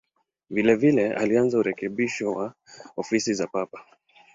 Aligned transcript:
Vilevile 0.49 1.13
alianza 1.13 1.57
urekebisho 1.57 2.31
wa 2.33 2.53
ofisi 2.97 3.33
za 3.33 3.47
Papa. 3.47 3.85